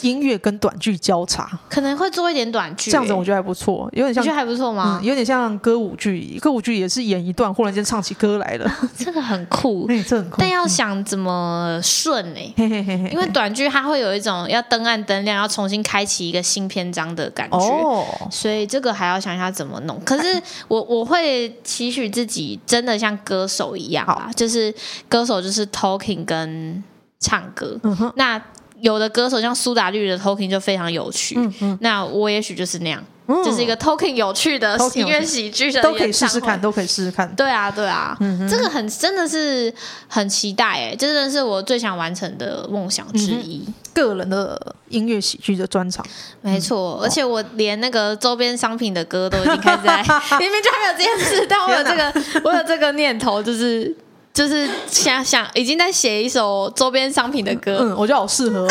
[0.02, 5.00] 音乐跟短剧交叉，可能会做一点短剧，这样子我觉得还不错，有点像，你觉得还不错吗？
[5.02, 12.54] 嗯，有点像歌舞剧，歌舞剧也是演一段，忽然间唱起歌来了，这个很酷， 哎，这很酷，但要想怎么顺哎，
[13.12, 20.00] 因为短剧它会有一种要灯暗灯亮，要重新开启一个新篇章的感觉，哦，所以这个还要想一下怎么弄。
[20.06, 24.74] 可是我我会期许自己真的像歌手一样啊，就是
[25.08, 26.84] 歌手就是 talking 跟
[27.20, 28.42] 唱歌，嗯哼，那。
[28.86, 37.28] 有的歌手像苏打绿的 talking 就非常有趣，嗯嗯，那我也许就是那样，嗯、就是一个 talking 有趣的音乐喜剧的，都可以试试看，都可以试试看。
[37.36, 38.16] 对啊，对啊，
[38.48, 39.74] 这个很真的是
[40.08, 43.64] 很期待哎，这真的是我最想完成的梦想之一。
[43.66, 46.06] 嗯、个人的音乐喜剧的专场，
[46.42, 49.98] 没错，嗯、而且我连那个周边商品的歌都已经开始在，
[50.38, 53.96] 明明就还没有这件事，但我有这个，我有这个念头，就是。
[54.36, 58.70] 就是想想已经在写一首周边商品的歌，嗯，我觉得好适合哦。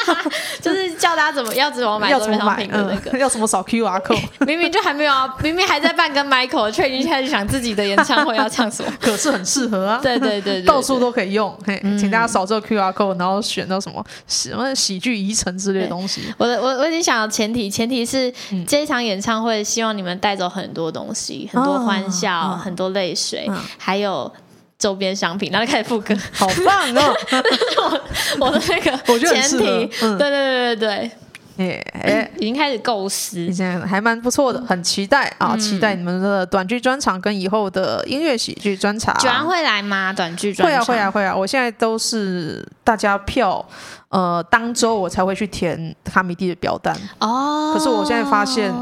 [0.60, 4.20] 就是叫大家怎么要怎么买周边商品的那个，要什么扫 QR code。
[4.46, 8.92] 明明就还没有啊，明明还在办跟 Michael，却已经开始想自己的演唱会要唱什么。
[9.00, 11.58] 可是很适合啊，对对对，到处都可以用。
[11.64, 16.20] 嘿，请大家扫这个 QR code，然后选到什么什么喜剧遗产之类的东西。
[16.36, 18.30] 我的我我已经想到前提，前提是
[18.66, 24.30] 这一场演唱会希望你们带走很多东西，很多欢笑，很多泪水，还有。
[24.78, 27.14] 周边商品，然后就开始副歌，好棒哦！
[28.38, 31.10] 我我的那个 前提，对对对对
[31.56, 35.56] 对，哎已经开始构思，现在还蛮不错的，很期待啊！
[35.56, 39.12] 期待你们的短剧专场跟以后的音乐喜剧专场。
[39.18, 40.12] 居然会来吗？
[40.12, 41.34] 短剧专场会啊会啊会啊！
[41.34, 43.66] 我现在都是大家票，
[44.10, 47.72] 呃，当周我才会去填卡米蒂的表单哦。
[47.74, 48.72] 可是我现在发现。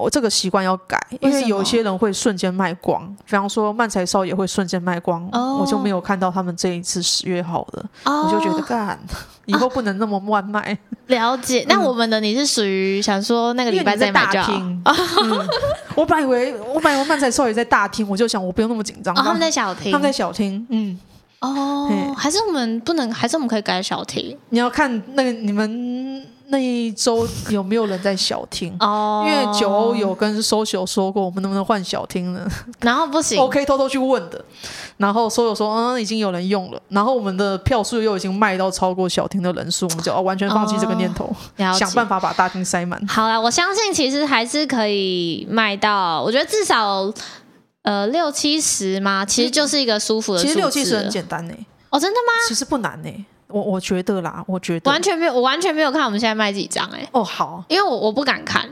[0.00, 8.98] 我这个习惯要改，因为有些人会瞬间卖光，比方说漫才少爷会瞬间卖光，我就没有看到他们这一次十月好的，我就觉得干，
[9.46, 10.76] 以后不能那么慢卖。
[11.08, 14.82] 了解，那我们的你是属于想说那个礼拜在大厅，
[15.94, 20.98] 我本来以为我本来以为漫才少爷在大厅，我就想我不用那么紧张，他们在小厅，他们在小厅，嗯，
[21.40, 24.36] 哦，还是我们不能，还是我们可以改小厅？
[24.48, 26.26] 你要看那个你们。
[26.50, 28.76] 那一周有没有人在小厅？
[28.80, 32.46] 哦，因为九欧有跟 social 说过，我们能不能换小厅呢？
[32.80, 34.44] 然后不行，OK，偷偷去问的。
[34.96, 36.80] 然后 social 说，嗯，已经有人用了。
[36.88, 41.24] 然后我们的票数又已经卖到超过小厅的人数，我们就哦完全放弃这个念头，
[41.58, 43.00] 哦、想办法把大厅塞满。
[43.06, 47.12] 好啦，我相信其实还是可以卖到，我觉得至少
[47.82, 50.40] 呃六七十嘛，其实就是一个舒服的。
[50.40, 51.54] 其实六七十很简单呢。
[51.90, 52.32] 哦，真的吗？
[52.48, 53.08] 其实不难呢。
[53.52, 57.06] 我我觉得啦，我觉得完全没有，我完全没有看我们现在卖几张哎。
[57.12, 58.68] 哦，好，因为我我不敢看，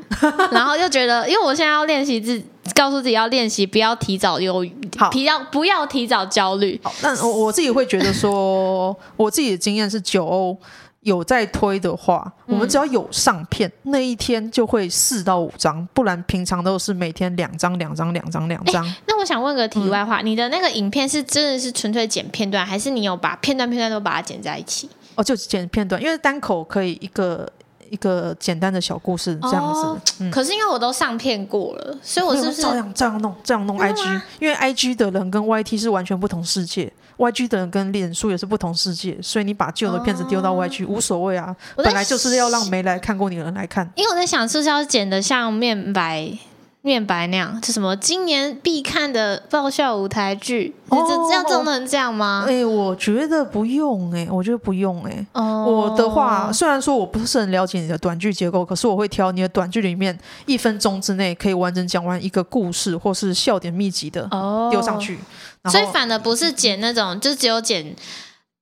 [0.51, 2.43] 然后又觉得，因为我现在要练习自，
[2.75, 6.81] 告诉自己要练习，不要提早忧郁，好，不要不要提早焦虑。
[6.83, 10.57] 好，那我我自己会觉得说，我自己的经验是九欧。
[11.01, 18.85] 有在推的话，我们只要有上片，嗯、那一天就会四到五张，不然平常都是每天两张、两张、两张、两张。
[19.07, 24.89] 那我想问个题外话，嗯、你的那个影片是真的是纯粹剪片段，还是你有把片段片段都把它剪在一起？
[25.15, 27.49] 哦，就剪片段，因为单口可以一个。
[27.91, 34.21] 一个简单的小故事这样子，哦嗯、可是因为我都上片过了，所以我是不是照样照样弄这样弄 IG？
[34.41, 43.91] 因为 IG 的人跟 YT 是完全不同世界，YG 的人跟脸书也是不同世界，所以你把旧的片子丢到 YG、哦、无所谓啊，本来就是要让没来看过你的人来看。
[43.95, 46.39] 因为我在想，是不是要剪得像面白？
[46.81, 52.45] 面白那样，就什么今年必看的爆笑舞台剧，这要做成这样吗？
[52.47, 55.27] 哎、欸，我觉得不用哎、欸，我觉得不用哎、欸。
[55.33, 64.27] 哦，我的话虽然说我不是很了解你的短剧结构，可是我会挑你的短剧里面一分钟之内可以完整讲完一个故事，或是笑点密集的
[64.71, 65.17] 丢上去。
[65.17, 65.19] 哦、
[65.65, 67.95] 所以反而不是剪那种，就只有剪。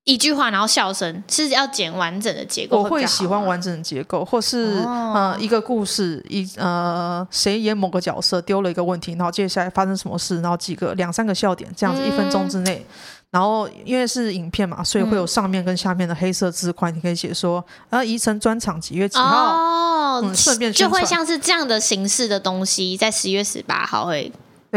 [0.08, 2.80] 一句话，然后笑声是要剪完整的结构。
[2.80, 12.86] 我会喜欢完整的结构，或是、哦、呃一个故事，一呃谁演某个角色丢了一个问题，然后接下来发生什么事，然后几个两三个笑点，这样子一分钟之内。
[12.88, 12.94] 嗯、
[13.32, 24.30] 然后因为是影片嘛，所以会有上面跟下面的黑色字块，嗯、你可以写说呃，宜城专场几月几号，哦，嗯、顺便就会像是这样的形式的东西，在十月十八号会。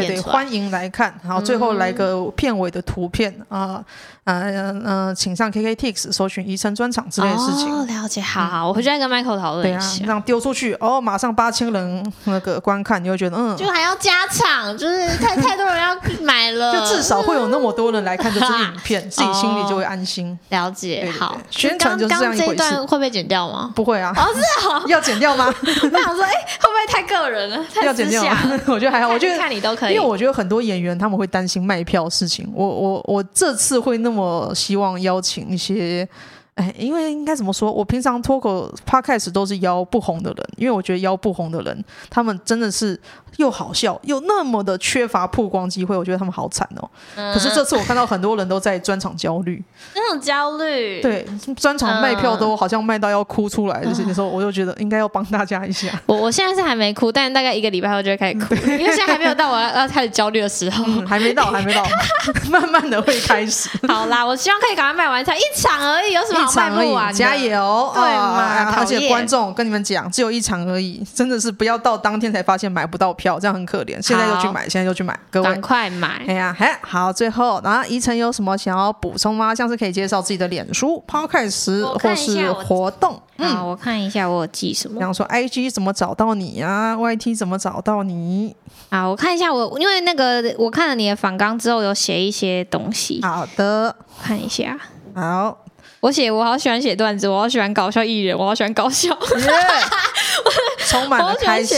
[0.08, 3.86] 对对，欢迎来看，然后最后来个片尾的图片啊、嗯
[4.26, 7.74] 呃，嗯嗯，请上 KKTix 搜寻宜晨专场之类的事情。
[7.74, 10.00] 哦，了解，好好，我回去再跟 Michael 讨论一下。
[10.00, 20.38] 这样丢出去，哦，马上八千人那个观看，你会觉得嗯，就还要加场，就是太 太多人要买了，就至少会有那么多人来看这支影片，自己心里就会安心。
[20.50, 22.76] 了解，好，宣传就是这样一回事。
[22.82, 23.72] 会不会剪掉吗？
[23.76, 24.14] 不会啊。
[24.16, 25.46] 哦，是哦， 要剪掉吗？
[25.58, 27.66] 我想说，哎，会不会太个人了？
[27.84, 28.38] 要剪掉吗？
[28.68, 32.48] 我觉得还好，我觉得看你都可以，因为我觉得很多演员他们会担心卖票事情。
[32.54, 35.00] 我我我这次会那么希望。
[35.02, 36.08] 邀请一些，
[36.60, 37.72] 哎，因为应该怎么说？
[37.72, 43.00] 我平常脱口 podcast 都是腰不红的人，因为我觉得腰不红的人，他们真的是。
[43.38, 46.90] 又好笑又那么的缺乏曝光机会，我觉得他们好惨哦。
[47.16, 49.64] 嗯、可是这次我看到很多人都在专场焦虑，
[49.96, 55.88] 那种焦虑，对，专场卖票都好像卖到要哭出来的时候，我就觉得应该要帮大家一下。
[56.08, 61.86] 我我现在是还没哭，但大概一个礼拜后就会开始哭，因为现在还没有到我要要开始焦虑的时候，嗯、还没到，还没到，
[62.50, 63.70] 慢慢的会开始。
[63.88, 67.14] 好啦，我希望可以赶快卖完，才一场而已，有什么好卖不完？
[67.14, 68.40] 加油，对嘛？
[68.40, 74.02] 啊、而且观众跟你们讲，只有一场而已，真的是不要到当天才发现买不到票，这样很可怜。
[74.02, 76.24] 现在就去买，现在就去买，各位赶快买！
[76.28, 79.54] 哎呀，嘿，好，最后，然后宜晨有什么想要补充吗？
[79.54, 83.22] 像是可以介绍自己的脸书、Podcast 或是活动。
[83.42, 84.96] 嗯，我看一下我有记什么。
[85.00, 88.54] 比方说，IG 怎么找到你呀？YT 怎么找到你？
[88.90, 93.22] 啊，我看一下我，因为那个我看了你的访纲之后，有写一些东西。
[93.24, 94.78] 好的，看一下。
[95.16, 95.58] 好，
[96.00, 99.10] 我写，我好喜欢写段子，我好喜欢搞笑艺人，我好喜欢搞笑。
[100.88, 101.78] 充满了开心。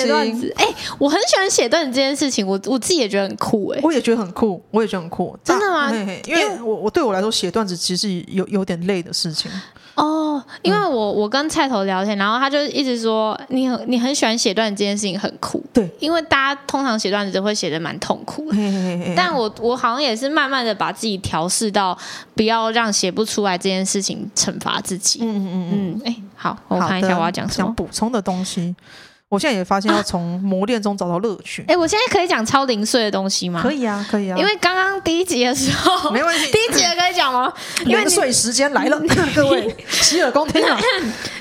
[0.56, 3.82] 哎、欸，我很喜欢写段子这件事情，我我自己也觉得很酷哎、欸。
[3.84, 5.38] 我也觉得很酷，我也觉得很酷。
[5.44, 5.92] 真的吗？
[6.26, 9.52] 因为我我对我来说写段子其实有有点累的事情。
[10.02, 15.64] 哦，因为我我跟菜头聊天，然后他就一直说你很你很喜欢写段子这件事情很酷。
[15.72, 21.96] 对，因为大家通常写段子都会写的蛮痛苦的，嘿嘿嘿，但我我好像也是慢慢的把自己调试到
[22.34, 25.20] 不要让写不出来这件事情惩罚自己。
[25.22, 28.76] 嗯嗯嗯嗯，哎、欸，好，我看一下我要讲什么想补充的东西。
[29.32, 31.64] 我现在也发现要从磨练中找到乐趣。
[31.66, 33.62] 哎、我现在可以讲超零碎的东西吗？
[33.64, 34.38] 可以啊，可以啊。
[34.38, 36.48] 因为刚刚第一集的时候，没问题。
[36.52, 37.52] 第一集的可以讲吗？
[37.88, 39.02] 零碎时间来了，
[39.34, 40.78] 各位洗耳恭听啊。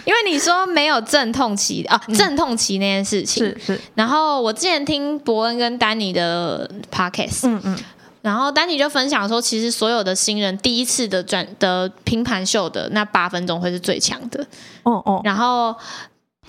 [0.05, 3.81] 因为你说没有阵痛期啊，阵痛期那件事情、嗯、是是。
[3.97, 7.79] 然后我之前听伯恩跟丹尼的 podcast，嗯嗯，
[8.23, 14.47] 然后丹尼就分享说，其实所有的新人第一次的转的拼盘秀的那八分钟会是最强的。
[14.85, 15.21] 哦哦。
[15.25, 15.75] 然后，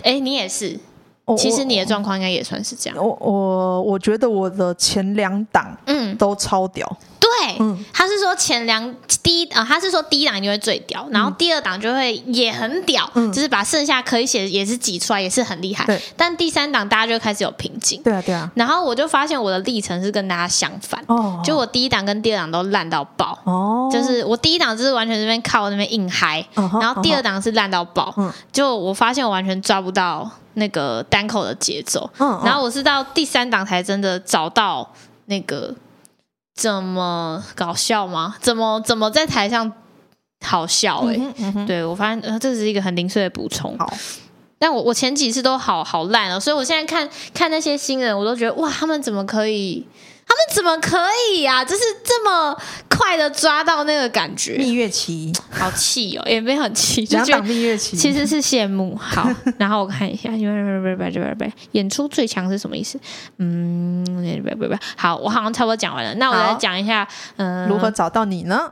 [0.03, 0.79] 哎，你也是。
[1.37, 2.97] 其实你的状况应该也算是这样。
[2.97, 6.97] 我我我觉得我的前两档嗯都超屌。
[7.59, 15.85] 嗯、他是说前两第一啊、呃，他是说第一档就会最屌，然后第二档就会也很屌，嗯、就是把剩下可以写也是挤出来，也是很厉害。
[15.85, 16.01] 对。
[16.15, 18.01] 但第三档大家就开始有瓶颈。
[18.03, 18.49] 对啊对啊。
[18.55, 21.03] 然后我就发现我的历程是跟大家相反。
[21.07, 21.41] 哦。
[21.43, 23.37] 就我第一档跟第二档都烂到爆。
[23.43, 23.89] 哦。
[23.91, 28.13] 就是我第一档就是完全这边靠那边硬嗨，哦、然后第二档是烂到爆。
[28.17, 28.31] 嗯。
[28.51, 30.29] 就我发现我完全抓不到。
[30.55, 34.85] 那个单口的节奏，嗯、然后我是到第三档才真的找到
[35.27, 35.73] 那个
[36.53, 38.35] 怎么搞笑吗？
[38.41, 39.71] 怎么怎么在台上
[40.45, 41.15] 好笑、欸？
[41.15, 43.77] 哎、嗯嗯，对我发现呃，这是一个很零碎的补充。
[43.77, 43.91] 好，
[44.59, 49.87] 但我我前几次都好好烂哦，所以我现在看看那些新人，我都觉得哇，他们怎么可以？
[50.31, 50.97] 他们怎么可
[51.29, 51.65] 以呀、啊？
[51.65, 52.57] 就是这么
[52.87, 54.55] 快的抓到那个感觉。
[54.57, 58.95] 蜜月期，好气哦，也没很气，就觉得蜜月期其实是羡慕。
[58.95, 60.31] 好，然后我看一下，
[61.73, 62.97] 演出最强是什么意思？
[63.39, 64.05] 嗯，
[64.95, 66.13] 好，我好像差不多讲完了。
[66.13, 67.05] 那我来讲一下，
[67.35, 68.71] 嗯，如何找到你呢？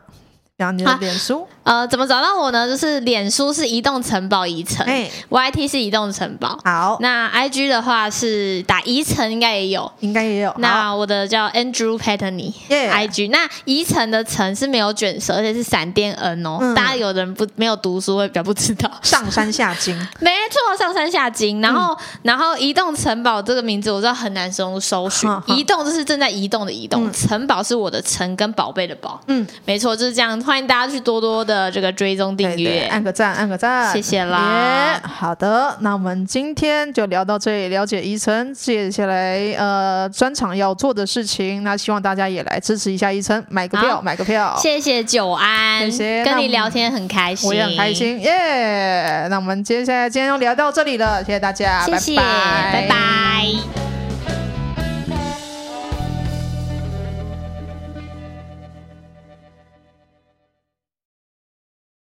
[0.55, 2.67] 然后你的脸书、啊，呃，怎么找到我呢？
[2.67, 6.57] 就是脸书是移动城堡宜晨，哎，YT 是移动城堡。
[6.65, 10.51] 好，那 IG 的话是打宜城，应该也有，应该也有。
[10.57, 13.30] 那我的叫 Andrew Patney，IG。
[13.30, 16.57] 那宜城的城是没有卷舌，而且是闪电 N 哦。
[16.59, 18.89] 嗯、大家有的人不没有读书会比较不知道。
[19.03, 21.61] 上山下京， 没错，上山下京。
[21.61, 25.30] 然后，嗯、然后移动城堡这个名字我知道很难搜搜寻。
[25.30, 29.22] 呵呵移动就是正在移动的移动，嗯、城堡是我的城跟宝贝的宝。
[29.28, 30.41] 嗯，没错，就是这样。
[30.41, 34.99] 欢迎大家去多多的这个追踪订阅，按个赞，按个赞，谢谢啦。
[35.01, 41.64] Yeah, 好的，那我们今天就聊到这里，了解宜晨接下来呃专场要做的事情。
[41.64, 44.55] 那希望大家也来支持一下宜晨，买个票，好买个票。
[44.62, 49.26] 谢谢久安，谢谢，跟你聊天很开心，我也很开心耶。
[49.26, 52.72] Yeah, 那我们接下来今天就聊到这里了，谢谢大家，谢谢，拜拜。
[52.74, 53.89] 拜拜。